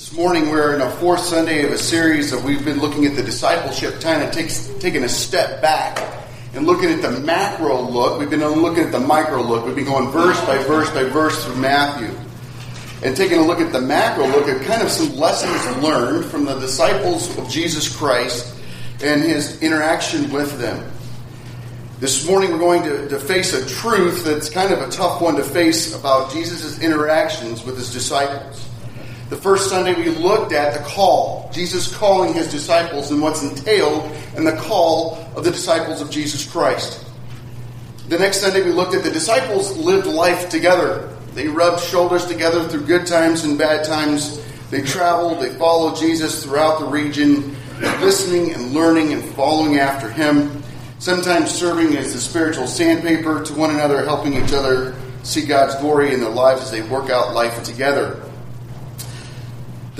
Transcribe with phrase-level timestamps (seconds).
[0.00, 3.16] This morning we're in a fourth Sunday of a series that we've been looking at
[3.16, 8.18] the discipleship, kind of takes, taking a step back and looking at the macro look.
[8.18, 9.66] We've been looking at the micro look.
[9.66, 12.16] We've been going verse by verse by verse through Matthew.
[13.04, 16.46] And taking a look at the macro look at kind of some lessons learned from
[16.46, 18.56] the disciples of Jesus Christ
[19.02, 20.90] and his interaction with them.
[21.98, 25.36] This morning we're going to, to face a truth that's kind of a tough one
[25.36, 28.69] to face about Jesus' interactions with his disciples.
[29.30, 34.10] The first Sunday we looked at the call, Jesus calling his disciples and what's entailed
[34.36, 37.06] in the call of the disciples of Jesus Christ.
[38.08, 41.16] The next Sunday we looked at the disciples lived life together.
[41.34, 44.44] They rubbed shoulders together through good times and bad times.
[44.68, 47.54] They traveled, they followed Jesus throughout the region,
[48.00, 50.60] listening and learning and following after him,
[50.98, 56.12] sometimes serving as the spiritual sandpaper to one another, helping each other see God's glory
[56.12, 58.20] in their lives as they work out life together.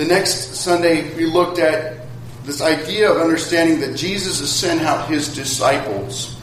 [0.01, 2.07] The next Sunday, we looked at
[2.47, 6.41] this idea of understanding that Jesus has sent out his disciples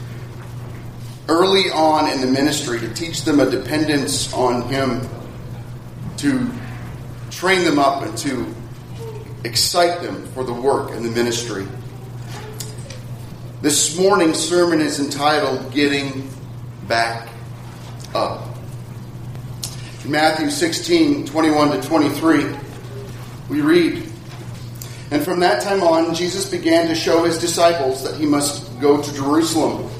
[1.28, 5.00] early on in the ministry to teach them a dependence on him,
[6.18, 6.48] to
[7.32, 8.54] train them up, and to
[9.42, 11.66] excite them for the work and the ministry.
[13.60, 16.30] This morning's sermon is entitled Getting
[16.86, 17.28] Back
[18.14, 18.54] Up.
[20.04, 22.67] Matthew 16, 21 to 23
[23.48, 24.02] we read,
[25.10, 29.02] And from that time on, Jesus began to show his disciples that he must go
[29.02, 29.90] to Jerusalem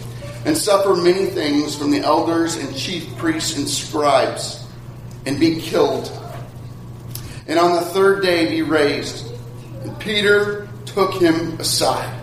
[0.44, 4.66] and suffer many things from the elders and chief priests and scribes
[5.26, 6.10] and be killed.
[7.46, 9.26] And on the third day be raised.
[9.82, 12.14] And Peter took him aside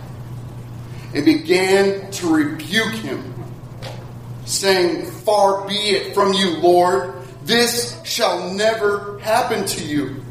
[1.14, 3.34] and began to rebuke him,
[4.44, 10.22] saying, Far be it from you, Lord, this shall never happen to you.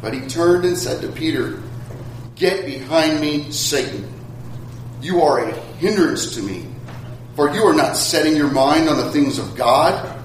[0.00, 1.62] But he turned and said to Peter,
[2.34, 4.12] Get behind me, Satan.
[5.00, 6.66] You are a hindrance to me,
[7.34, 10.18] for you are not setting your mind on the things of God,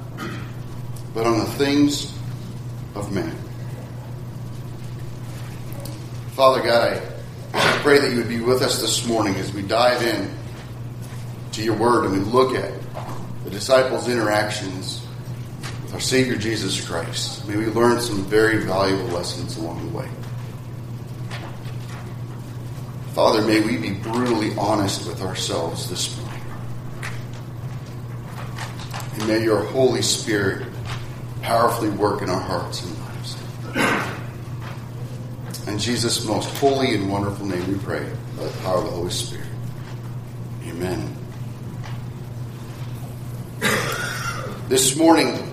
[1.14, 2.14] but on the things
[2.96, 3.36] of man.
[6.34, 7.02] Father God,
[7.54, 10.32] I pray that you would be with us this morning as we dive in
[11.54, 12.72] to your word and we look at
[13.44, 15.01] the disciples' interactions
[15.94, 17.48] our Savior Jesus Christ.
[17.48, 20.10] May we learn some very valuable lessons along the way.
[23.14, 26.42] Father, may we be brutally honest with ourselves this morning.
[29.14, 30.66] And may your Holy Spirit
[31.42, 33.36] powerfully work in our hearts and lives.
[35.68, 39.12] In Jesus' most holy and wonderful name we pray, by the power of the Holy
[39.12, 39.48] Spirit.
[40.68, 41.18] Amen.
[44.70, 45.51] This morning,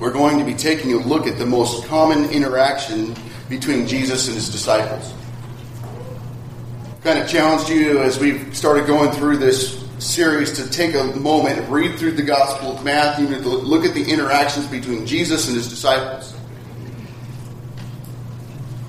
[0.00, 3.14] we're going to be taking a look at the most common interaction
[3.48, 5.12] between Jesus and his disciples.
[7.02, 11.68] Kind of challenged you as we've started going through this series to take a moment,
[11.68, 15.68] read through the Gospel of Matthew, and look at the interactions between Jesus and his
[15.68, 16.34] disciples.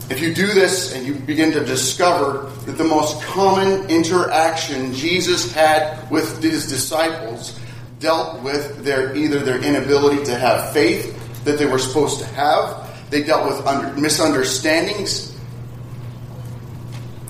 [0.09, 5.51] If you do this and you begin to discover that the most common interaction Jesus
[5.53, 7.59] had with his disciples
[7.99, 12.87] dealt with their either their inability to have faith that they were supposed to have.
[13.09, 15.35] They dealt with under, misunderstandings.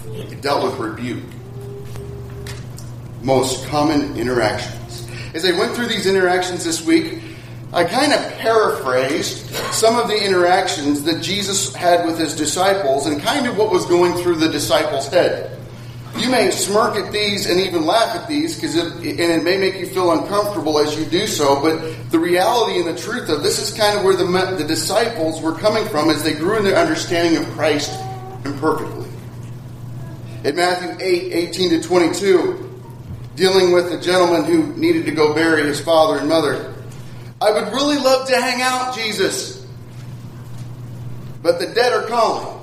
[0.06, 1.24] They dealt with rebuke.
[3.22, 5.08] Most common interactions.
[5.34, 7.22] As I went through these interactions this week,
[7.72, 13.22] I kind of paraphrased some of the interactions that Jesus had with his disciples and
[13.22, 15.59] kind of what was going through the disciples' head.
[16.20, 19.58] You may smirk at these and even laugh at these because it, and it may
[19.58, 21.62] make you feel uncomfortable as you do so.
[21.62, 24.26] But the reality and the truth of this is kind of where the,
[24.58, 27.98] the disciples were coming from as they grew in their understanding of Christ
[28.44, 29.08] imperfectly.
[30.44, 32.82] In Matthew 8, 18 to 22,
[33.36, 36.76] dealing with a gentleman who needed to go bury his father and mother.
[37.42, 39.66] I would really love to hang out, Jesus,
[41.42, 42.59] but the dead are calling.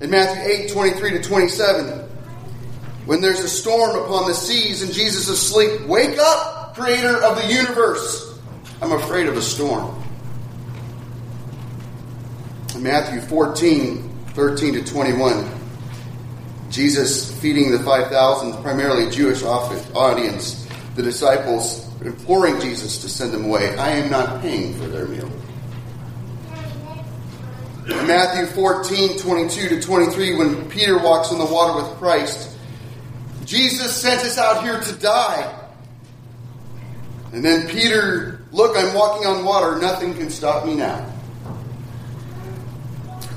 [0.00, 2.08] In Matthew 8, 23 to 27,
[3.06, 7.36] when there's a storm upon the seas and Jesus is asleep, wake up, creator of
[7.36, 8.38] the universe.
[8.80, 10.00] I'm afraid of a storm.
[12.76, 15.50] In Matthew 14, 13 to 21,
[16.70, 23.76] Jesus feeding the 5,000, primarily Jewish audience, the disciples imploring Jesus to send them away.
[23.76, 25.28] I am not paying for their meal.
[27.88, 32.56] Matthew 14, 22 to 23, when Peter walks on the water with Christ,
[33.46, 35.54] Jesus sent us out here to die.
[37.32, 39.78] And then Peter, look, I'm walking on water.
[39.80, 41.06] Nothing can stop me now.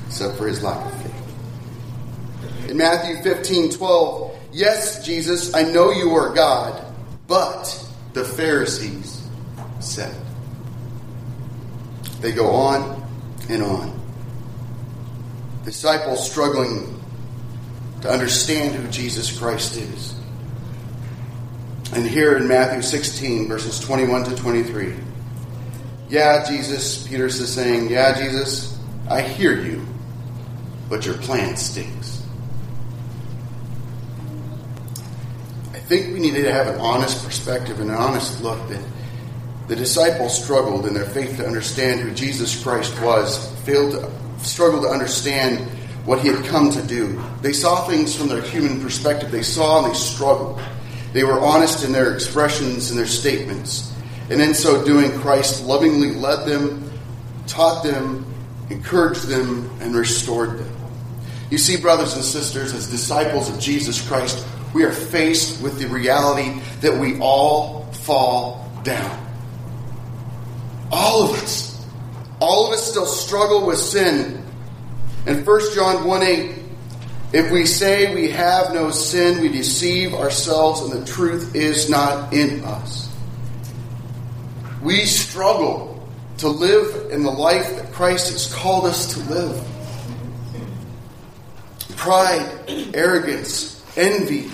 [0.06, 2.70] except for his lack of faith.
[2.70, 6.84] In Matthew 15 12, yes, Jesus, I know you are God,
[7.26, 9.26] but the Pharisees
[9.80, 10.14] said.
[12.20, 13.02] They go on
[13.48, 14.01] and on.
[15.64, 17.00] Disciples struggling
[18.02, 20.14] to understand who Jesus Christ is.
[21.92, 24.94] And here in Matthew 16, verses 21 to 23.
[26.08, 28.78] Yeah, Jesus, Peter is saying, Yeah, Jesus,
[29.08, 29.86] I hear you,
[30.88, 32.22] but your plan stinks.
[35.72, 38.82] I think we needed to have an honest perspective and an honest look that
[39.68, 44.82] the disciples struggled in their faith to understand who Jesus Christ was, failed to struggle
[44.82, 45.60] to understand
[46.04, 47.22] what he had come to do.
[47.42, 49.30] They saw things from their human perspective.
[49.30, 50.60] They saw and they struggled.
[51.12, 53.92] They were honest in their expressions and their statements.
[54.30, 56.90] And in so doing, Christ lovingly led them,
[57.46, 58.26] taught them,
[58.70, 60.76] encouraged them, and restored them.
[61.50, 65.86] You see, brothers and sisters, as disciples of Jesus Christ, we are faced with the
[65.86, 69.18] reality that we all fall down.
[70.90, 71.71] All of us.
[72.42, 74.44] All of us still struggle with sin.
[75.26, 76.62] And 1 John 1 8
[77.32, 82.32] if we say we have no sin, we deceive ourselves and the truth is not
[82.34, 83.08] in us.
[84.82, 86.06] We struggle
[86.38, 89.66] to live in the life that Christ has called us to live.
[91.96, 94.50] Pride, arrogance, envy.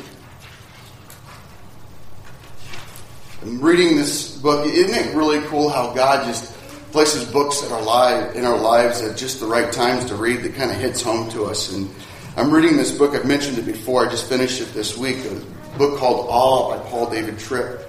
[3.43, 4.67] I'm reading this book.
[4.67, 6.57] Isn't it really cool how God just
[6.93, 10.43] places books in our life in our lives at just the right times to read
[10.43, 11.88] that kind of hits home to us and
[12.38, 15.76] I'm reading this book, I've mentioned it before, I just finished it this week, a
[15.76, 17.81] book called Awe by Paul David Tripp.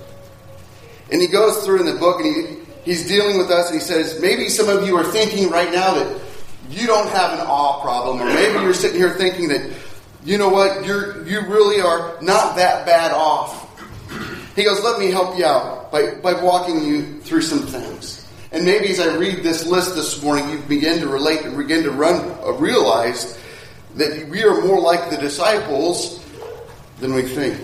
[1.12, 3.86] And he goes through in the book and he, he's dealing with us and he
[3.86, 6.20] says, maybe some of you are thinking right now that
[6.68, 9.72] you don't have an awe problem, or maybe you're sitting here thinking that,
[10.26, 13.68] you know what, you're, you really are not that bad off.
[14.56, 18.19] He goes, let me help you out by, by walking you through some things.
[18.52, 21.84] And maybe as I read this list this morning, you begin to relate and begin
[21.84, 23.40] to run, uh, realize
[23.96, 26.26] that we are more like the disciples
[27.00, 27.60] than we think.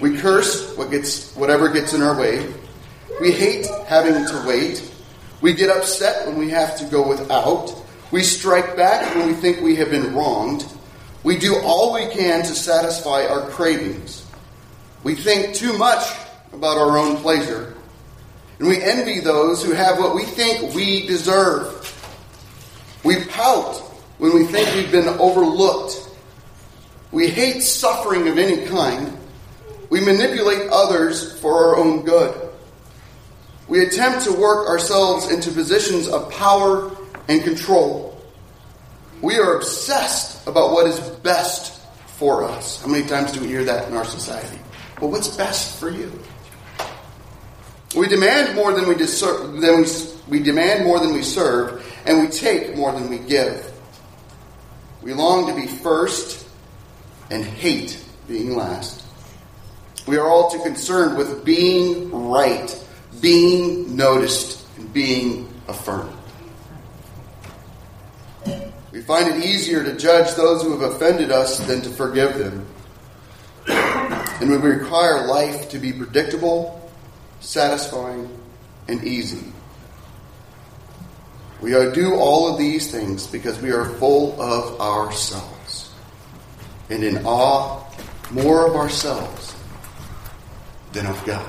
[0.00, 2.50] We curse what gets whatever gets in our way.
[3.20, 4.90] We hate having to wait.
[5.42, 7.74] We get upset when we have to go without.
[8.10, 10.64] We strike back when we think we have been wronged.
[11.24, 14.26] We do all we can to satisfy our cravings.
[15.04, 16.04] We think too much
[16.52, 17.71] about our own pleasure.
[18.62, 21.68] And we envy those who have what we think we deserve.
[23.02, 23.78] We pout
[24.18, 26.08] when we think we've been overlooked.
[27.10, 29.18] We hate suffering of any kind.
[29.90, 32.50] We manipulate others for our own good.
[33.66, 38.16] We attempt to work ourselves into positions of power and control.
[39.22, 42.80] We are obsessed about what is best for us.
[42.80, 44.60] How many times do we hear that in our society?
[45.00, 46.12] Well, what's best for you?
[47.94, 49.86] We demand more than we, deserve, than we,
[50.28, 53.70] we demand more than we serve, and we take more than we give.
[55.02, 56.46] We long to be first
[57.30, 59.04] and hate being last.
[60.06, 62.86] We are all too concerned with being right,
[63.20, 66.16] being noticed, and being affirmed.
[68.90, 72.66] We find it easier to judge those who have offended us than to forgive them.
[73.66, 76.81] And we require life to be predictable,
[77.42, 78.28] satisfying,
[78.88, 79.52] and easy.
[81.60, 85.90] We do all of these things because we are full of ourselves
[86.90, 87.84] and in awe
[88.30, 89.54] more of ourselves
[90.92, 91.48] than of God.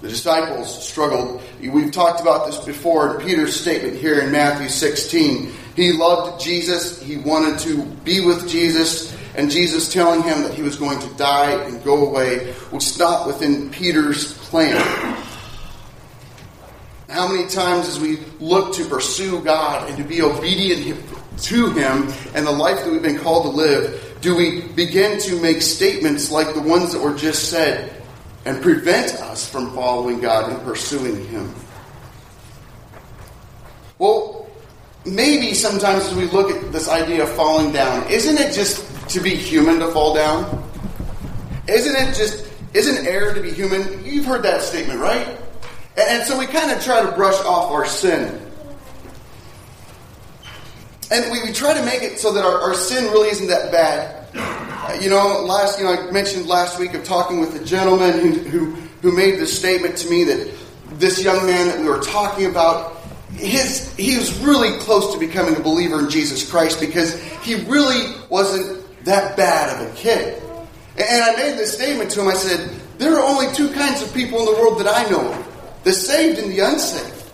[0.00, 1.42] The disciples struggled.
[1.60, 5.52] We've talked about this before in Peter's statement here in Matthew 16.
[5.74, 7.02] He loved Jesus.
[7.02, 9.12] He wanted to be with Jesus.
[9.38, 13.24] And Jesus telling him that he was going to die and go away was not
[13.24, 14.76] within Peter's plan.
[17.08, 21.02] How many times as we look to pursue God and to be obedient
[21.42, 25.40] to Him and the life that we've been called to live, do we begin to
[25.40, 28.02] make statements like the ones that were just said
[28.44, 31.54] and prevent us from following God and pursuing Him?
[33.98, 34.37] Well,
[35.14, 39.20] maybe sometimes as we look at this idea of falling down, isn't it just to
[39.20, 40.64] be human to fall down?
[41.66, 44.04] Isn't it just isn't err to be human?
[44.04, 45.38] You've heard that statement, right?
[45.96, 48.40] And so we kind of try to brush off our sin.
[51.10, 53.72] And we, we try to make it so that our, our sin really isn't that
[53.72, 54.26] bad.
[54.34, 58.12] Uh, you know, last you know I mentioned last week of talking with a gentleman
[58.20, 58.70] who, who
[59.02, 60.52] who made the statement to me that
[60.92, 62.97] this young man that we were talking about,
[63.32, 68.14] his, he was really close to becoming a believer in Jesus Christ because he really
[68.28, 70.42] wasn't that bad of a kid.
[70.96, 72.28] And I made this statement to him.
[72.28, 75.32] I said, There are only two kinds of people in the world that I know
[75.32, 75.48] of
[75.84, 77.32] the saved and the unsaved.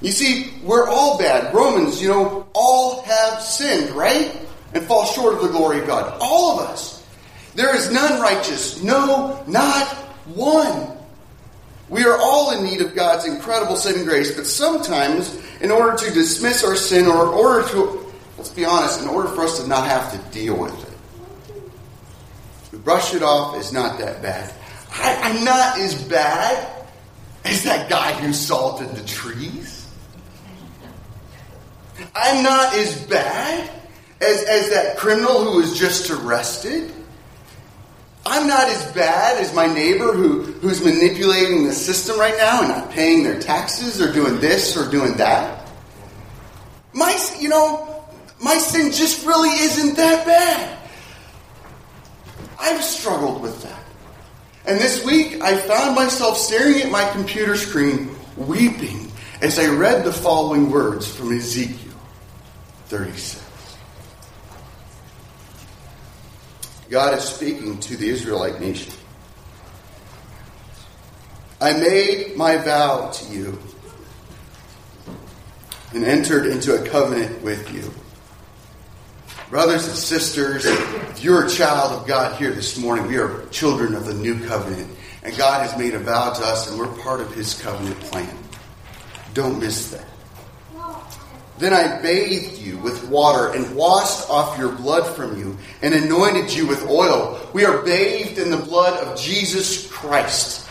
[0.00, 1.52] You see, we're all bad.
[1.54, 4.38] Romans, you know, all have sinned, right?
[4.74, 6.16] And fall short of the glory of God.
[6.20, 7.04] All of us.
[7.54, 8.82] There is none righteous.
[8.82, 9.88] No, not
[10.26, 10.93] one.
[11.88, 16.10] We are all in need of God's incredible saving grace, but sometimes, in order to
[16.12, 19.68] dismiss our sin, or in order to, let's be honest, in order for us to
[19.68, 21.62] not have to deal with it,
[22.72, 24.52] we brush it off as not that bad.
[24.92, 26.86] I, I'm not as bad
[27.44, 29.86] as that guy who salted the trees.
[32.14, 33.70] I'm not as bad
[34.20, 36.92] as, as that criminal who was just arrested.
[38.26, 42.68] I'm not as bad as my neighbor who, who's manipulating the system right now and
[42.68, 45.68] not paying their taxes or doing this or doing that.
[46.94, 48.04] My, you know,
[48.40, 50.78] my sin just really isn't that bad.
[52.58, 53.82] I've struggled with that.
[54.66, 59.12] And this week, I found myself staring at my computer screen, weeping,
[59.42, 61.92] as I read the following words from Ezekiel
[62.86, 63.43] 36.
[66.90, 68.92] God is speaking to the Israelite nation.
[71.60, 73.58] I made my vow to you
[75.94, 77.90] and entered into a covenant with you.
[79.48, 83.94] Brothers and sisters, if you're a child of God here this morning, we are children
[83.94, 84.90] of the new covenant.
[85.22, 88.36] And God has made a vow to us, and we're part of his covenant plan.
[89.32, 90.06] Don't miss that.
[91.58, 96.52] Then I bathed you with water and washed off your blood from you and anointed
[96.52, 97.40] you with oil.
[97.52, 100.68] We are bathed in the blood of Jesus Christ.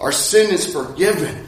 [0.00, 1.46] Our sin is forgiven.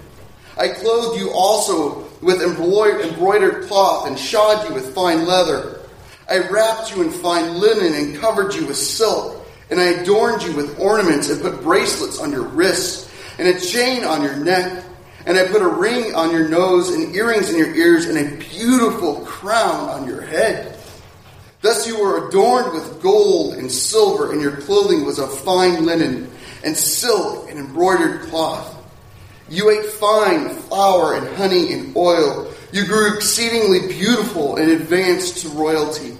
[0.56, 5.80] I clothed you also with embroidered cloth and shod you with fine leather.
[6.28, 9.46] I wrapped you in fine linen and covered you with silk.
[9.70, 14.04] And I adorned you with ornaments and put bracelets on your wrists and a chain
[14.04, 14.84] on your neck.
[15.28, 18.36] And I put a ring on your nose and earrings in your ears and a
[18.38, 20.74] beautiful crown on your head.
[21.60, 26.30] Thus you were adorned with gold and silver, and your clothing was of fine linen
[26.64, 28.74] and silk and embroidered cloth.
[29.50, 32.50] You ate fine flour and honey and oil.
[32.72, 36.16] You grew exceedingly beautiful and advanced to royalty.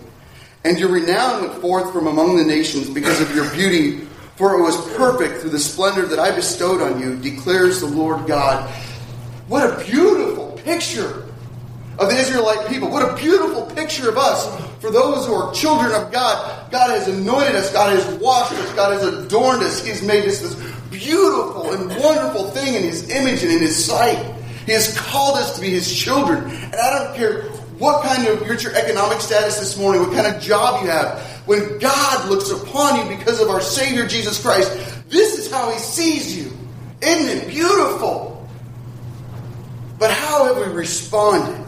[0.65, 4.63] And your renown went forth from among the nations because of your beauty, for it
[4.63, 8.71] was perfect through the splendor that I bestowed on you, declares the Lord God.
[9.49, 11.25] What a beautiful picture
[11.99, 12.91] of the Israelite people.
[12.91, 14.47] What a beautiful picture of us
[14.81, 16.71] for those who are children of God.
[16.71, 19.83] God has anointed us, God has washed us, God has adorned us.
[19.83, 20.55] He has made us this
[20.91, 24.19] beautiful and wonderful thing in His image and in His sight.
[24.67, 26.45] He has called us to be His children.
[26.45, 27.45] And I don't care
[27.79, 31.21] what kind of your economic status this morning, what kind of job you have.
[31.47, 34.71] When God looks upon you because of our Savior Jesus Christ,
[35.09, 36.53] this is how He sees you.
[37.01, 38.38] Isn't it beautiful?
[39.99, 41.65] But how have we responded?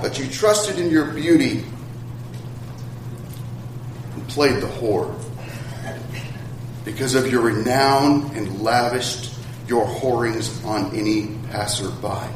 [0.00, 1.64] But you trusted in your beauty
[4.14, 5.14] and played the whore.
[6.86, 9.34] Because of your renown and lavished
[9.68, 12.30] your whorings on any passerby.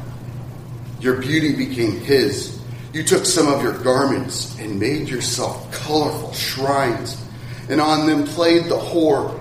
[0.99, 2.59] Your beauty became his.
[2.93, 7.23] You took some of your garments and made yourself colorful shrines,
[7.69, 9.39] and on them played the whore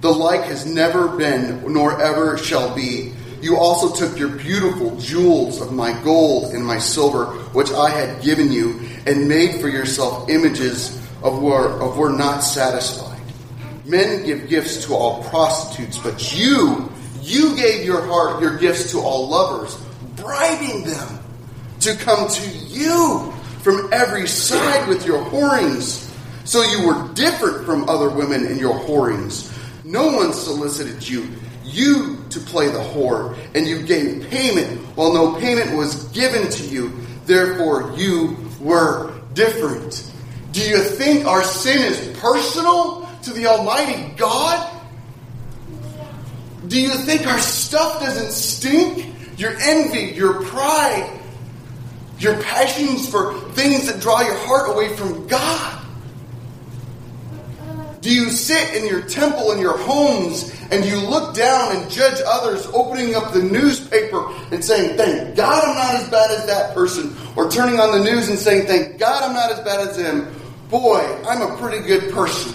[0.00, 3.12] the like has never been, nor ever shall be.
[3.42, 8.22] You also took your beautiful jewels of my gold and my silver, which I had
[8.22, 13.20] given you, and made for yourself images of where, of were not satisfied.
[13.84, 16.90] Men give gifts to all prostitutes, but you,
[17.22, 19.76] you gave your heart, your gifts to all lovers,
[20.16, 21.18] bribing them
[21.80, 26.06] to come to you from every side with your whorings.
[26.44, 29.49] So you were different from other women in your whorings.
[29.90, 31.26] No one solicited you,
[31.64, 36.64] you to play the whore, and you gave payment while no payment was given to
[36.64, 36.92] you.
[37.26, 40.08] Therefore, you were different.
[40.52, 44.80] Do you think our sin is personal to the Almighty God?
[46.68, 49.12] Do you think our stuff doesn't stink?
[49.38, 51.18] Your envy, your pride,
[52.20, 55.84] your passions for things that draw your heart away from God.
[58.00, 62.18] Do you sit in your temple in your homes and you look down and judge
[62.26, 66.74] others opening up the newspaper and saying, Thank God I'm not as bad as that
[66.74, 67.14] person?
[67.36, 70.34] Or turning on the news and saying, Thank God I'm not as bad as him.
[70.70, 72.54] Boy, I'm a pretty good person.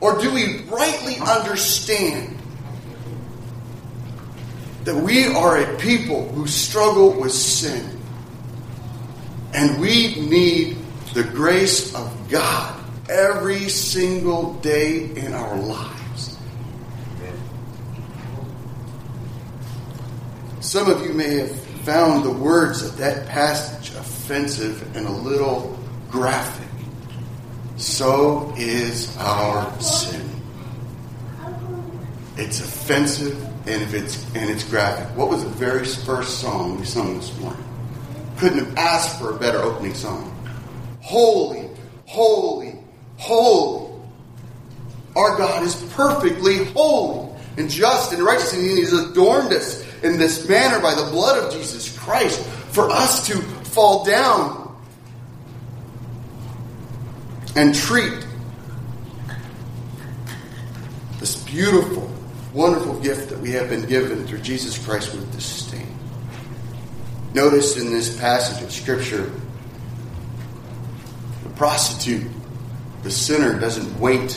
[0.00, 2.38] Or do we rightly understand
[4.84, 7.98] that we are a people who struggle with sin?
[9.54, 10.76] And we need
[11.14, 16.38] the grace of God every single day in our lives.
[20.60, 25.78] Some of you may have found the words of that passage offensive and a little
[26.10, 26.68] graphic.
[27.76, 30.28] So is our sin.
[32.36, 35.06] It's offensive and if it's and it's graphic.
[35.16, 37.64] What was the very first song we sung this morning?
[38.38, 40.30] Couldn't have asked for a better opening song.
[41.00, 41.68] Holy,
[42.06, 42.73] holy,
[43.24, 43.90] holy.
[45.16, 50.18] Our God is perfectly holy and just and righteous, and He has adorned us in
[50.18, 52.40] this manner by the blood of Jesus Christ
[52.72, 54.76] for us to fall down
[57.56, 58.26] and treat
[61.20, 62.12] this beautiful,
[62.52, 65.86] wonderful gift that we have been given through Jesus Christ with disdain.
[67.32, 69.32] Notice in this passage of Scripture,
[71.42, 72.30] the prostitute,
[73.04, 74.32] the sinner, doesn't wait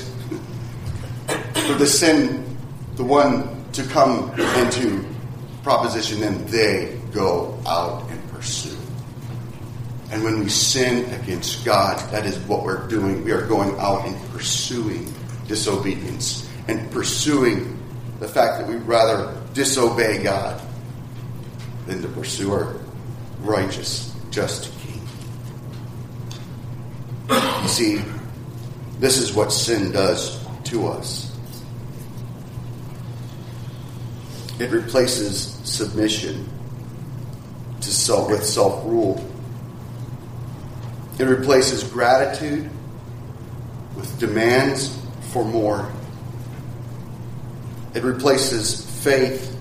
[1.65, 2.45] for the sin,
[2.95, 5.03] the one to come into
[5.63, 8.77] proposition, then they go out and pursue.
[10.11, 13.23] And when we sin against God, that is what we're doing.
[13.23, 15.13] We are going out and pursuing
[15.47, 17.79] disobedience and pursuing
[18.19, 20.61] the fact that we'd rather disobey God
[21.85, 22.75] than to pursue our
[23.39, 25.01] righteous, just King.
[27.61, 28.01] You see,
[28.99, 31.31] this is what sin does to us.
[34.59, 36.49] It replaces submission
[37.81, 39.23] to self with self rule.
[41.19, 42.69] It replaces gratitude
[43.95, 44.97] with demands
[45.31, 45.91] for more.
[47.93, 49.55] It replaces faith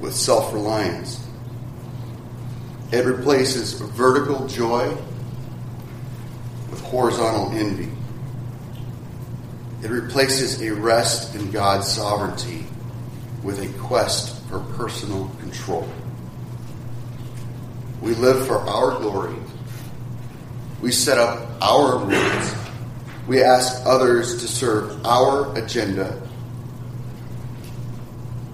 [0.00, 1.24] with self reliance.
[2.92, 4.88] It replaces vertical joy
[6.70, 7.97] with horizontal envy.
[9.82, 12.66] It replaces a rest in God's sovereignty
[13.42, 15.88] with a quest for personal control.
[18.00, 19.36] We live for our glory.
[20.80, 22.54] We set up our rules.
[23.26, 26.20] We ask others to serve our agenda.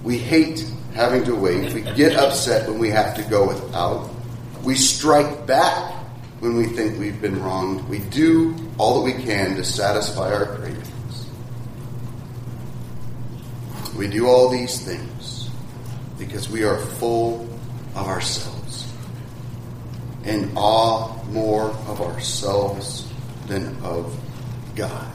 [0.03, 1.73] We hate having to wait.
[1.73, 4.11] We get upset when we have to go without.
[4.63, 5.93] We strike back
[6.41, 7.89] when we think we've been wronged.
[7.89, 10.94] We do all that we can to satisfy our cravings.
[13.97, 15.51] We do all these things
[16.19, 17.49] because we are full
[17.95, 18.93] of ourselves
[20.25, 23.07] and awe more of ourselves
[23.47, 24.19] than of
[24.75, 25.13] God.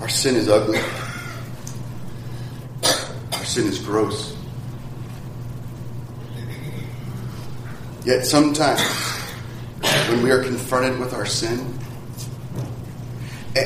[0.00, 0.80] Our sin is ugly.
[3.32, 4.36] Our sin is gross.
[8.04, 8.80] Yet sometimes,
[10.08, 11.77] when we are confronted with our sin,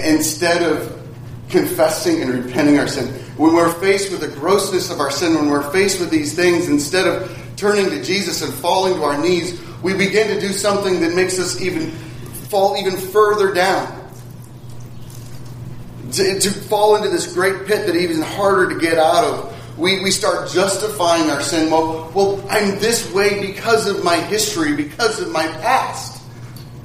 [0.04, 1.00] instead of
[1.48, 5.48] confessing and repenting our sin, when we're faced with the grossness of our sin, when
[5.48, 9.60] we're faced with these things, instead of turning to Jesus and falling to our knees,
[9.82, 14.00] we begin to do something that makes us even fall even further down.
[16.12, 19.78] To, to fall into this great pit that even harder to get out of.
[19.78, 21.70] We, we start justifying our sin.
[21.70, 26.11] Well, well, I'm this way because of my history, because of my past.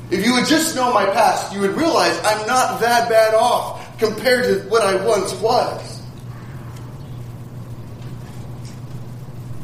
[0.09, 3.97] If you would just know my past, you would realize I'm not that bad off
[3.99, 6.01] compared to what I once was.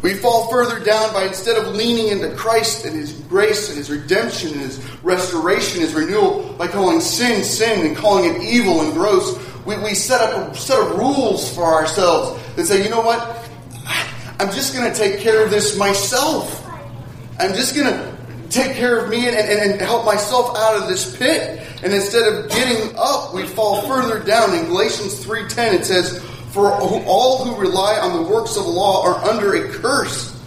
[0.02, 3.90] We fall further down by instead of leaning into Christ and His grace and His
[3.90, 8.92] redemption and His restoration, His renewal, by calling sin sin and calling it evil and
[8.92, 13.00] gross, we, we set up a set of rules for ourselves that say, you know
[13.00, 13.50] what?
[14.42, 16.68] I'm just going to take care of this myself.
[17.40, 18.13] I'm just going to
[18.54, 21.60] take care of me and, and, and, help myself out of this pit.
[21.84, 24.56] And instead of getting up, we fall further down.
[24.56, 29.04] In Galatians 3.10 it says, For all who rely on the works of the law
[29.06, 30.40] are under a curse.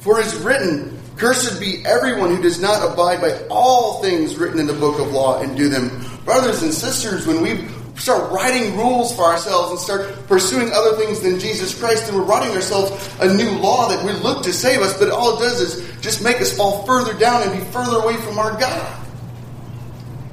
[0.00, 4.60] For it is written, Cursed be everyone who does not abide by all things written
[4.60, 6.04] in the book of law and do them.
[6.24, 7.68] Brothers and sisters, when we
[7.98, 12.24] start writing rules for ourselves and start pursuing other things than Jesus Christ, and we're
[12.24, 15.60] writing ourselves a new law that we look to save us, but all it does
[15.60, 19.06] is just make us fall further down and be further away from our God.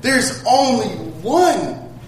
[0.01, 0.89] There's only
[1.21, 1.99] one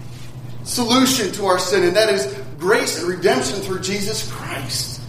[0.64, 2.26] solution to our sin, and that is
[2.58, 5.00] grace and redemption through Jesus Christ.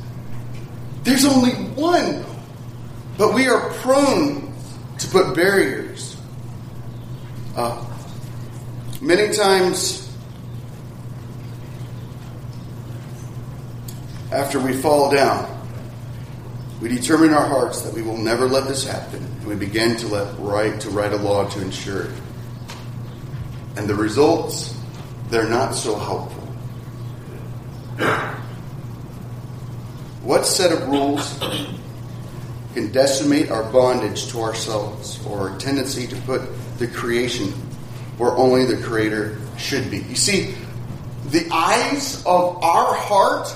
[1.04, 2.26] There's only one.
[3.18, 4.54] But we are prone
[4.98, 6.16] to put barriers
[7.56, 7.84] Uh,
[9.02, 10.09] many times,
[14.32, 15.56] after we fall down,
[16.82, 19.98] we determine in our hearts that we will never let this happen, and we begin
[19.98, 22.12] to let write to write a law to ensure it.
[23.76, 24.76] And the results,
[25.30, 26.40] they're not so helpful.
[30.24, 31.38] What set of rules
[32.74, 36.42] can decimate our bondage to ourselves or our tendency to put
[36.78, 37.48] the creation
[38.18, 40.00] where only the Creator should be?
[40.00, 40.56] You see,
[41.30, 43.54] the eyes of our heart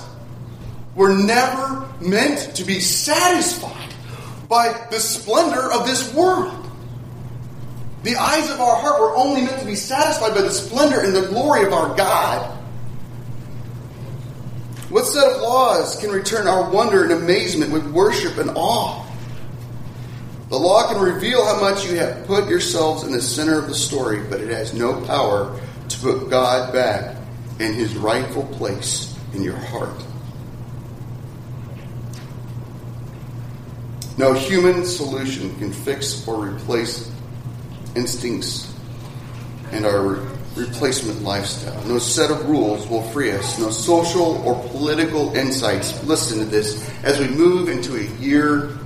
[0.95, 3.93] were never meant to be satisfied
[4.47, 6.60] by the splendor of this world.
[8.03, 11.15] The eyes of our heart were only meant to be satisfied by the splendor and
[11.15, 12.60] the glory of our God.
[14.89, 19.03] What set of laws can return our wonder and amazement with worship and awe?
[20.49, 23.73] The law can reveal how much you have put yourselves in the center of the
[23.73, 27.15] story, but it has no power to put God back
[27.60, 30.03] in his rightful place in your heart.
[34.17, 37.12] No human solution can fix or replace
[37.95, 38.71] instincts
[39.71, 40.19] and our
[40.56, 41.84] replacement lifestyle.
[41.86, 43.60] No set of rules will free us.
[43.60, 46.04] No social or political insights.
[46.04, 48.78] Listen to this as we move into a year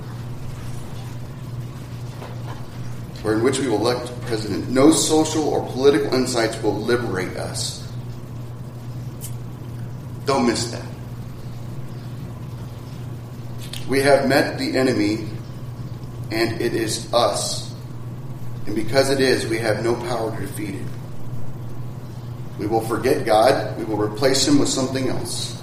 [3.22, 4.70] where in which we will elect a president.
[4.70, 7.86] No social or political insights will liberate us.
[10.24, 10.84] Don't miss that.
[13.88, 15.26] We have met the enemy,
[16.30, 17.74] and it is us.
[18.66, 20.86] And because it is, we have no power to defeat it.
[22.58, 23.78] We will forget God.
[23.78, 25.62] We will replace him with something else.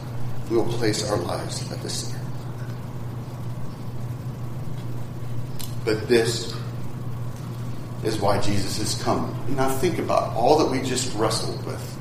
[0.50, 2.20] We will place our lives at the center.
[5.84, 6.56] But this
[8.04, 9.36] is why Jesus has come.
[9.50, 11.92] Now think about all that we just wrestled with.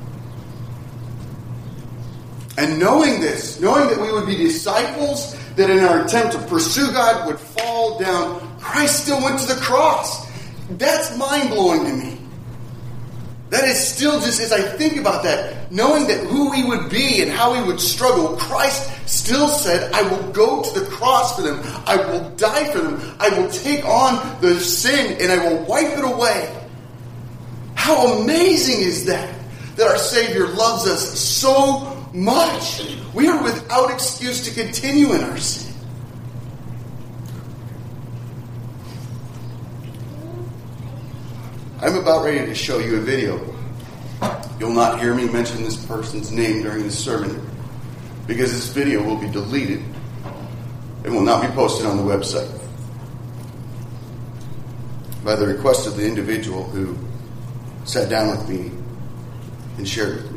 [2.56, 6.90] And knowing this, knowing that we would be disciples that in our attempt to pursue
[6.92, 10.26] God would fall down, Christ still went to the cross.
[10.70, 12.18] That's mind blowing to me.
[13.50, 17.22] That is still just as I think about that, knowing that who we would be
[17.22, 21.42] and how we would struggle, Christ still said, I will go to the cross for
[21.42, 21.60] them.
[21.86, 23.16] I will die for them.
[23.20, 26.52] I will take on the sin and I will wipe it away.
[27.76, 29.32] How amazing is that?
[29.76, 32.96] That our Savior loves us so much.
[33.12, 35.74] We are without excuse to continue in our sin.
[41.82, 43.44] I'm about ready to show you a video.
[44.58, 47.44] You'll not hear me mention this person's name during this sermon
[48.26, 49.82] because this video will be deleted
[51.04, 52.50] and will not be posted on the website
[55.24, 56.96] by the request of the individual who
[57.84, 58.70] sat down with me
[59.76, 60.33] and shared with me.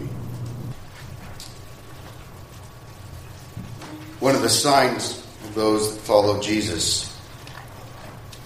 [4.20, 7.16] One of the signs of those that follow Jesus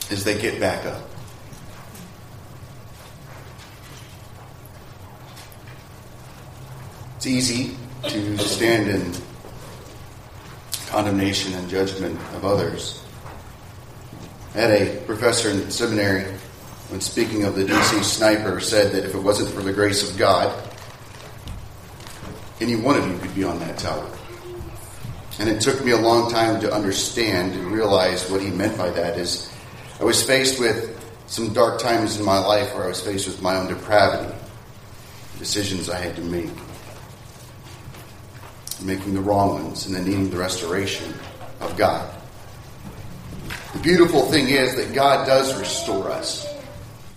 [0.10, 1.02] is they get back up.
[7.16, 9.14] It's easy to stand in
[10.88, 13.02] condemnation and judgment of others.
[14.54, 16.24] I had a professor in seminary,
[16.90, 20.18] when speaking of the DC sniper, said that if it wasn't for the grace of
[20.18, 20.68] God,
[22.60, 24.12] any one of you could be on that tower.
[25.42, 28.92] And it took me a long time to understand and realize what he meant by
[28.92, 29.52] that is
[30.00, 33.42] I was faced with some dark times in my life where I was faced with
[33.42, 34.36] my own depravity,
[35.40, 36.52] decisions I had to make,
[38.84, 41.12] making the wrong ones, and then needing the restoration
[41.60, 42.14] of God.
[43.74, 46.48] The beautiful thing is that God does restore us.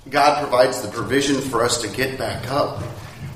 [0.08, 2.82] God provides the provision for us to get back up.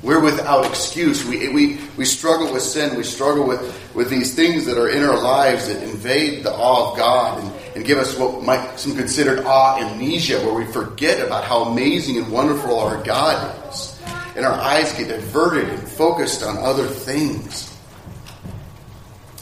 [0.03, 1.25] We're without excuse.
[1.25, 2.97] We, we, we struggle with sin.
[2.97, 3.61] We struggle with,
[3.95, 7.53] with these things that are in our lives that invade the awe of God and,
[7.77, 12.17] and give us what might some considered awe amnesia, where we forget about how amazing
[12.17, 14.01] and wonderful our God is.
[14.37, 17.77] And our eyes get diverted and focused on other things.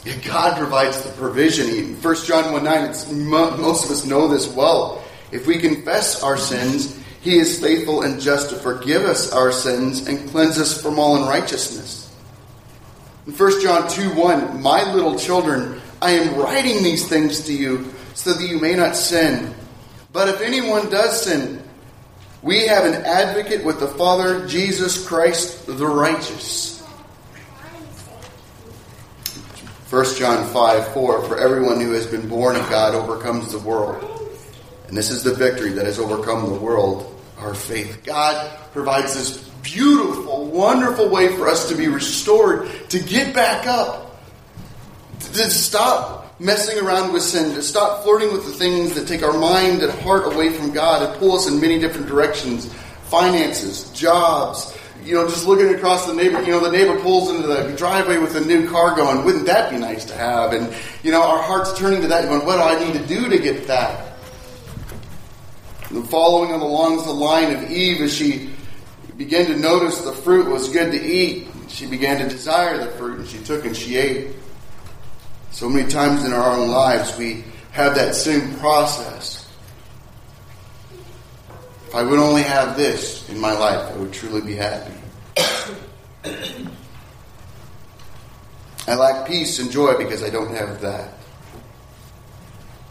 [0.05, 2.01] Yet God provides the provision.
[2.01, 5.03] 1 John 1 9, most of us know this well.
[5.31, 10.07] If we confess our sins, he is faithful and just to forgive us our sins
[10.07, 12.09] and cleanse us from all unrighteousness.
[13.25, 17.93] In 1 John 2 1, My little children, I am writing these things to you
[18.13, 19.53] so that you may not sin.
[20.13, 21.61] But if anyone does sin,
[22.41, 26.79] we have an advocate with the Father, Jesus Christ the righteous.
[29.89, 34.13] 1 John 5 4 For everyone who has been born of God overcomes the world.
[34.87, 38.03] And this is the victory that has overcome the world, our faith.
[38.03, 44.17] God provides this beautiful, wonderful way for us to be restored, to get back up,
[45.19, 49.37] to stop messing around with sin, to stop flirting with the things that take our
[49.37, 52.73] mind and heart away from God and pull us in many different directions
[53.07, 54.77] finances, jobs.
[55.03, 58.17] You know, just looking across the neighbor, you know, the neighbor pulls into the driveway
[58.17, 60.51] with a new car going, wouldn't that be nice to have?
[60.51, 60.73] And,
[61.03, 63.37] you know, our heart's turning to that going, what do I need to do to
[63.37, 64.06] get that?
[65.87, 68.49] Following along the line of Eve as she
[69.15, 73.19] began to notice the fruit was good to eat, she began to desire the fruit
[73.19, 74.35] and she took and she ate.
[75.51, 79.49] So many times in our own lives we have that same process.
[81.87, 84.93] If I would only have this in my life, I would truly be happy.
[88.87, 91.13] I lack peace and joy because I don't have that.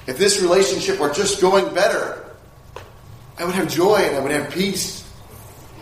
[0.06, 2.25] If this relationship were just going better,
[3.38, 5.04] I would have joy and I would have peace.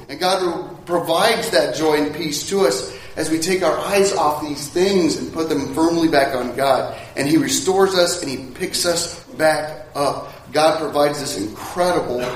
[0.08, 4.42] And God provides that joy and peace to us as we take our eyes off
[4.42, 6.98] these things and put them firmly back on God.
[7.16, 10.32] And He restores us and He picks us back up.
[10.52, 12.28] God provides this incredible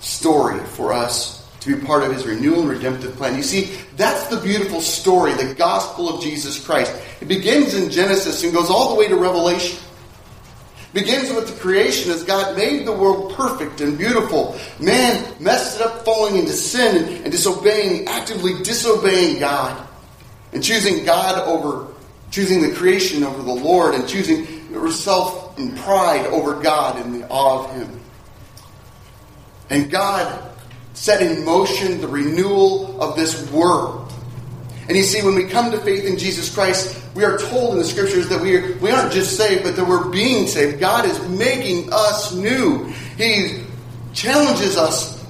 [0.00, 3.36] story for us to be part of His renewal and redemptive plan.
[3.36, 6.94] You see, that's the beautiful story, the gospel of Jesus Christ.
[7.22, 9.78] It begins in Genesis and goes all the way to Revelation
[10.94, 14.58] begins with the creation as God made the world perfect and beautiful.
[14.80, 19.86] Man messed it up, falling into sin and, and disobeying, actively disobeying God,
[20.52, 21.92] and choosing God over,
[22.30, 24.46] choosing the creation over the Lord, and choosing
[24.90, 28.00] self and pride over God in the awe of Him.
[29.70, 30.50] And God
[30.94, 34.03] set in motion the renewal of this world.
[34.88, 37.78] And you see, when we come to faith in Jesus Christ, we are told in
[37.78, 40.78] the scriptures that we, are, we aren't just saved, but that we're being saved.
[40.78, 42.84] God is making us new.
[43.16, 43.64] He
[44.12, 45.24] challenges us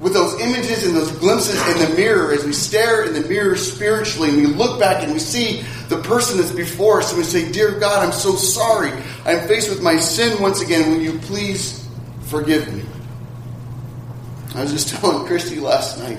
[0.00, 3.56] with those images and those glimpses in the mirror as we stare in the mirror
[3.56, 7.24] spiritually and we look back and we see the person that's before us and we
[7.24, 8.90] say, Dear God, I'm so sorry.
[9.24, 10.90] I'm faced with my sin once again.
[10.90, 11.88] Will you please
[12.22, 12.82] forgive me?
[14.54, 16.18] I was just telling Christy last night.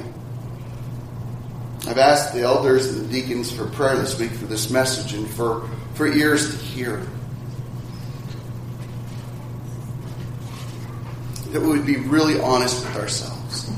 [1.87, 5.25] I've asked the elders and the deacons for prayer this week for this message and
[5.25, 7.01] for, for ears to hear.
[11.51, 13.71] That we would be really honest with ourselves.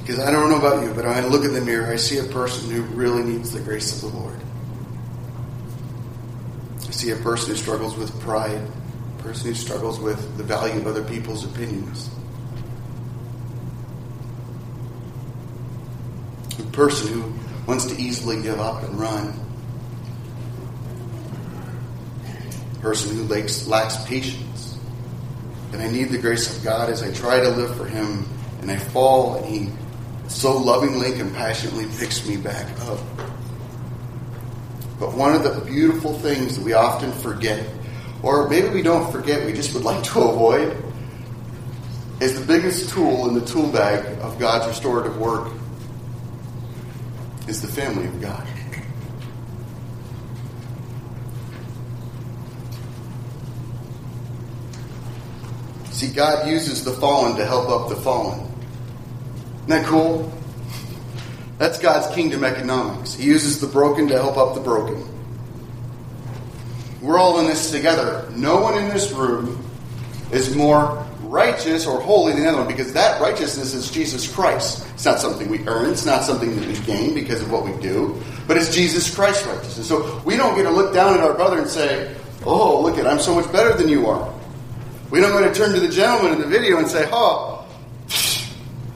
[0.00, 2.16] Because I don't know about you, but when I look in the mirror, I see
[2.16, 4.40] a person who really needs the grace of the Lord.
[6.88, 8.66] I see a person who struggles with pride,
[9.18, 12.08] a person who struggles with the value of other people's opinions.
[16.72, 17.32] Person who
[17.66, 19.34] wants to easily give up and run.
[22.80, 24.78] Person who lacks, lacks patience.
[25.72, 28.26] And I need the grace of God as I try to live for Him
[28.60, 29.68] and I fall and He
[30.28, 32.98] so lovingly, compassionately picks me back up.
[34.98, 37.66] But one of the beautiful things that we often forget,
[38.22, 40.76] or maybe we don't forget, we just would like to avoid,
[42.20, 45.52] is the biggest tool in the tool bag of God's restorative work
[47.50, 48.46] is the family of God.
[55.90, 58.38] See, God uses the fallen to help up the fallen.
[58.38, 60.32] Isn't that cool?
[61.58, 63.14] That's God's kingdom economics.
[63.14, 65.04] He uses the broken to help up the broken.
[67.02, 68.30] We're all in this together.
[68.30, 69.60] No one in this room
[70.30, 74.84] is more righteous or holy than the other one because that righteousness is Jesus Christ.
[74.94, 77.72] It's not something we earn, it's not something that we gain because of what we
[77.80, 79.86] do, but it's Jesus Christ's righteousness.
[79.86, 82.14] So we don't get to look down at our brother and say,
[82.44, 84.32] Oh, look at I'm so much better than you are.
[85.10, 87.64] We don't get to turn to the gentleman in the video and say, Oh,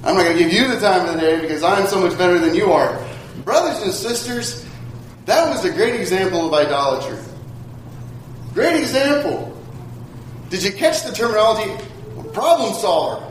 [0.03, 2.19] I'm not going to give you the time of the day because I'm so much
[2.19, 3.01] better than you are.
[3.45, 4.67] Brothers and sisters,
[5.27, 7.19] that was a great example of idolatry.
[8.53, 9.57] Great example.
[10.51, 11.73] Did you catch the terminology?
[12.35, 13.25] Problem solver.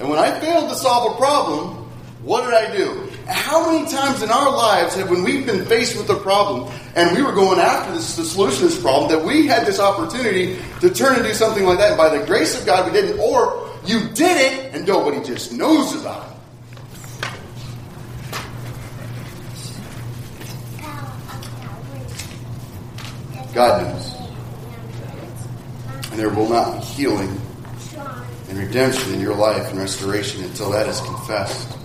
[0.00, 1.76] And when I failed to solve a problem,
[2.24, 3.08] what did I do?
[3.26, 7.16] How many times in our lives have when we've been faced with a problem and
[7.16, 10.58] we were going after this, the solution to this problem that we had this opportunity
[10.80, 13.20] to turn and do something like that, and by the grace of God we didn't,
[13.20, 16.34] or you did it and nobody just knows about it.
[23.54, 24.14] God knows.
[26.10, 27.40] And there will not be healing
[28.54, 31.76] and redemption in your life and restoration until that is confessed.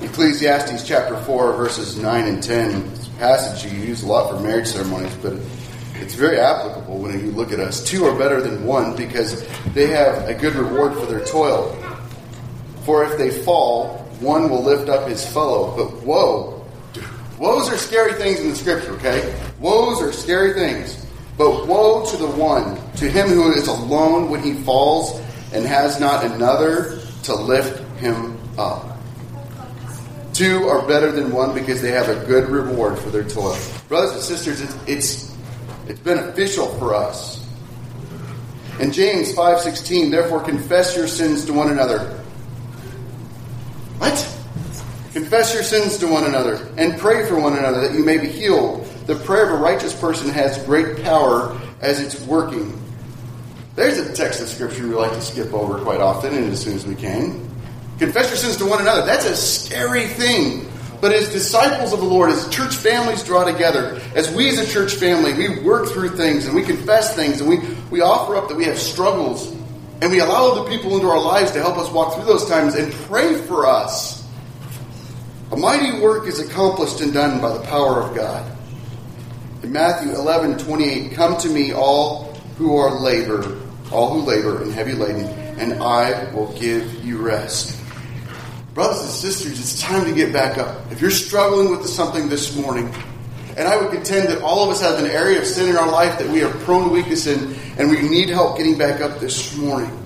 [0.00, 2.90] Ecclesiastes chapter 4, verses 9 and 10.
[2.90, 5.34] This passage you use a lot for marriage ceremonies, but
[5.96, 7.84] it's very applicable when you look at us.
[7.84, 11.76] Two are better than one because they have a good reward for their toil.
[12.84, 15.76] For if they fall, one will lift up his fellow.
[15.76, 16.66] But woe,
[17.38, 19.38] woes are scary things in the scripture, okay?
[19.60, 21.01] Woes are scary things.
[21.38, 25.20] But woe to the one, to him who is alone when he falls
[25.52, 28.98] and has not another to lift him up.
[30.32, 33.56] Two are better than one because they have a good reward for their toil.
[33.88, 35.36] Brothers and sisters, it's, it's,
[35.88, 37.46] it's beneficial for us.
[38.80, 42.00] In James 5.16, therefore confess your sins to one another.
[43.98, 44.14] What?
[45.12, 48.28] Confess your sins to one another and pray for one another that you may be
[48.28, 48.88] healed.
[49.06, 52.78] The prayer of a righteous person has great power as it's working.
[53.74, 56.74] There's a text of scripture we like to skip over quite often and as soon
[56.74, 57.48] as we can.
[57.98, 59.04] Confess your sins to one another.
[59.04, 60.68] That's a scary thing.
[61.00, 64.66] But as disciples of the Lord, as church families draw together, as we as a
[64.66, 67.58] church family, we work through things and we confess things and we,
[67.90, 69.50] we offer up that we have struggles
[70.00, 72.76] and we allow other people into our lives to help us walk through those times
[72.76, 74.24] and pray for us.
[75.50, 78.58] A mighty work is accomplished and done by the power of God.
[79.62, 83.60] In Matthew 11, 28, come to me all who are labor,
[83.92, 85.26] all who labor and heavy laden,
[85.60, 87.80] and I will give you rest.
[88.74, 90.90] Brothers and sisters, it's time to get back up.
[90.90, 92.92] If you're struggling with something this morning,
[93.56, 95.90] and I would contend that all of us have an area of sin in our
[95.90, 99.20] life that we are prone to weakness in, and we need help getting back up
[99.20, 99.96] this morning.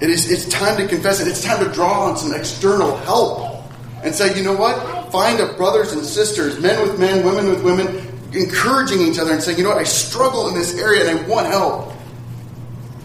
[0.00, 1.28] It is, it's time to confess it.
[1.28, 3.64] It's time to draw on some external help
[4.02, 4.97] and say, you know what?
[5.10, 7.86] Find a brothers and sisters, men with men, women with women,
[8.32, 9.78] encouraging each other and saying, you know what?
[9.78, 11.92] I struggle in this area and I want help.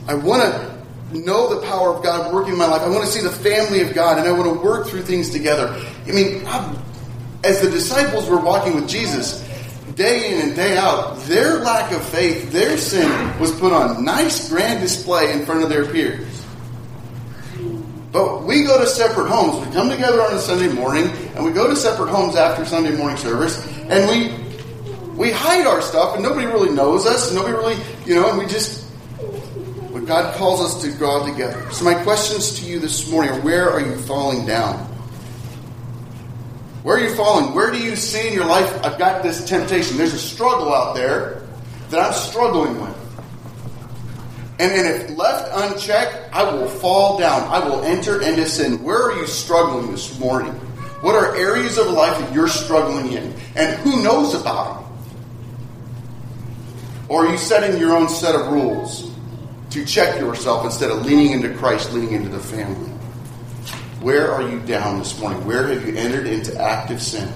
[0.08, 2.82] I want to know the power of God working in my life.
[2.82, 5.30] I want to see the family of God and I want to work through things
[5.30, 5.70] together.
[6.08, 6.78] I mean, I'm,
[7.44, 9.42] as the disciples were walking with Jesus,
[9.96, 14.50] day in and day out, their lack of faith, their sin was put on nice,
[14.50, 16.33] grand display in front of their peers.
[18.13, 19.65] But we go to separate homes.
[19.65, 22.95] We come together on a Sunday morning, and we go to separate homes after Sunday
[22.95, 24.32] morning service, and we
[25.15, 27.28] we hide our stuff, and nobody really knows us.
[27.28, 28.86] And Nobody really, you know, and we just.
[29.91, 31.69] But God calls us to go together.
[31.71, 34.78] So my questions to you this morning are: Where are you falling down?
[36.84, 37.56] Where are you falling?
[37.56, 39.97] Where do you see in your life, I've got this temptation?
[39.97, 41.41] There's a struggle out there
[41.89, 43.03] that I'm struggling with.
[44.60, 47.42] And then if left unchecked, I will fall down.
[47.44, 48.84] I will enter into sin.
[48.84, 50.54] Where are you struggling this morning?
[51.02, 53.34] What are areas of life that you're struggling in?
[53.56, 54.94] And who knows about them?
[57.10, 59.12] Or are you setting your own set of rules
[59.72, 62.89] to check yourself instead of leaning into Christ, leaning into the family?
[64.02, 65.46] Where are you down this morning?
[65.46, 67.32] Where have you entered into active sin?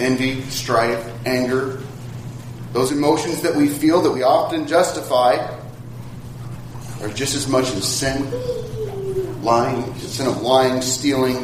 [0.00, 1.81] Envy, strife, anger,
[2.72, 5.34] those emotions that we feel that we often justify
[7.02, 8.30] are just as much as sin,
[9.42, 11.36] lying, sin of lying, stealing.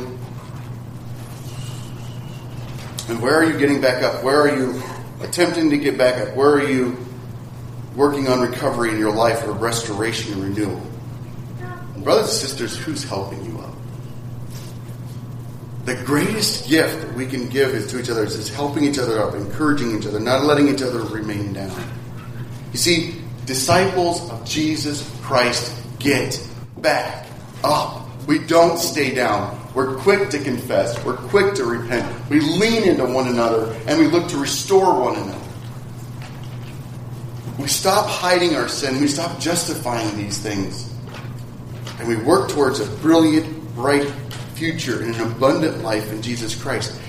[3.09, 4.23] And where are you getting back up?
[4.23, 4.83] Where are you
[5.21, 6.35] attempting to get back up?
[6.35, 6.97] Where are you
[7.95, 10.83] working on recovery in your life or restoration and renewal?
[11.95, 13.58] And brothers and sisters, who's helping you?
[15.89, 19.23] The greatest gift that we can give is to each other is helping each other
[19.23, 21.83] up, encouraging each other, not letting each other remain down.
[22.73, 26.47] You see, disciples of Jesus Christ get
[26.77, 27.27] back
[27.65, 28.07] up.
[28.27, 29.59] We don't stay down.
[29.75, 31.03] We're quick to confess.
[31.07, 32.29] We're quick to repent.
[32.29, 35.47] We lean into one another and we look to restore one another.
[37.59, 39.01] We stop hiding our sin.
[39.01, 40.93] We stop justifying these things.
[41.99, 44.13] And we work towards a brilliant, bright
[44.59, 47.01] future and an abundant life in Jesus Christ.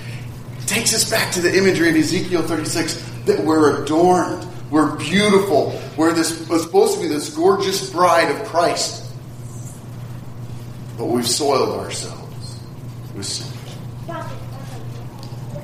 [0.60, 2.94] It takes us back to the imagery of Ezekiel 36
[3.26, 8.46] that we're adorned, we're beautiful, we're this we're supposed to be this gorgeous bride of
[8.46, 9.12] Christ.
[10.96, 12.60] But we've soiled ourselves
[13.16, 13.50] with sin.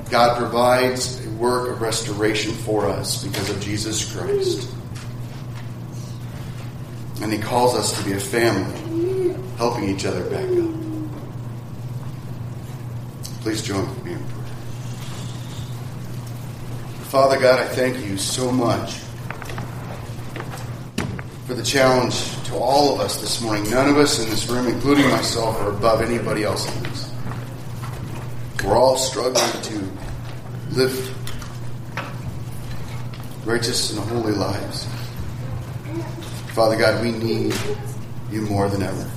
[0.09, 4.69] God provides a work of restoration for us because of Jesus Christ.
[7.21, 10.76] And He calls us to be a family, helping each other back up.
[13.47, 14.45] Please join with me in prayer.
[17.05, 18.95] Father God, I thank you so much
[21.45, 23.71] for the challenge to all of us this morning.
[23.71, 27.09] None of us in this room, including myself, are above anybody else in this.
[28.65, 29.91] We're all struggling to
[30.71, 31.15] live
[33.47, 34.85] righteous and holy lives.
[36.49, 37.55] Father God, we need
[38.29, 39.09] you more than ever.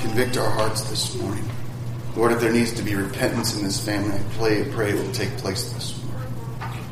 [0.00, 1.44] Convict our hearts this morning.
[2.16, 5.12] Lord, if there needs to be repentance in this family, I pray, pray it will
[5.12, 6.82] take place this morning.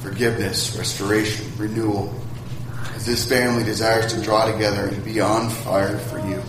[0.00, 2.14] Forgiveness, restoration, renewal.
[2.94, 6.42] As this family desires to draw together and be on fire for you,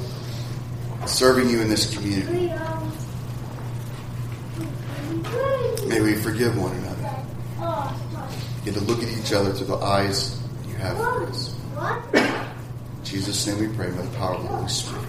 [1.05, 2.53] serving you in this community.
[5.87, 6.95] May we forgive one another.
[8.63, 11.55] Get to look at each other through the eyes you have for us.
[12.97, 15.08] In Jesus' name we pray by the power of the Holy Spirit.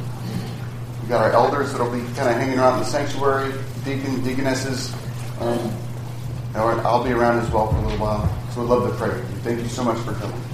[1.11, 3.53] got our elders that'll be kind of hanging around the sanctuary,
[3.83, 4.93] deacon, deaconesses.
[5.41, 5.75] Um,
[6.55, 9.21] I'll be around as well for a little while, so we'd love to pray.
[9.43, 10.50] Thank you so much for coming.